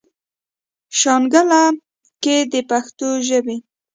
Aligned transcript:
شانګله 0.99 1.63
کښې 2.23 2.37
د 2.51 2.53
پښتو 2.69 3.09
ژبې 3.27 3.57